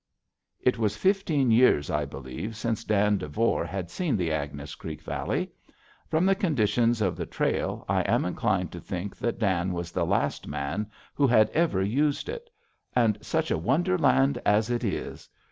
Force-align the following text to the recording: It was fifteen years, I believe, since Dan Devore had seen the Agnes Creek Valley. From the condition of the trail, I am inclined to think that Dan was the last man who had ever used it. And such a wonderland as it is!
It 0.59 0.79
was 0.79 0.97
fifteen 0.97 1.51
years, 1.51 1.91
I 1.91 2.05
believe, 2.05 2.55
since 2.55 2.83
Dan 2.83 3.19
Devore 3.19 3.65
had 3.67 3.91
seen 3.91 4.17
the 4.17 4.31
Agnes 4.31 4.73
Creek 4.73 4.99
Valley. 5.03 5.51
From 6.09 6.25
the 6.25 6.33
condition 6.33 6.89
of 7.03 7.15
the 7.15 7.27
trail, 7.27 7.85
I 7.87 8.01
am 8.01 8.25
inclined 8.25 8.71
to 8.71 8.79
think 8.79 9.15
that 9.17 9.37
Dan 9.37 9.73
was 9.73 9.91
the 9.91 10.03
last 10.03 10.47
man 10.47 10.89
who 11.13 11.27
had 11.27 11.51
ever 11.51 11.83
used 11.83 12.29
it. 12.29 12.49
And 12.95 13.19
such 13.23 13.51
a 13.51 13.59
wonderland 13.59 14.41
as 14.43 14.71
it 14.71 14.83
is! 14.83 15.29